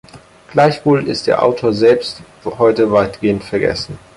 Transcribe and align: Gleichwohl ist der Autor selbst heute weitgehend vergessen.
Gleichwohl 0.49 1.07
ist 1.07 1.27
der 1.27 1.43
Autor 1.43 1.73
selbst 1.73 2.23
heute 2.57 2.91
weitgehend 2.91 3.43
vergessen. 3.43 3.99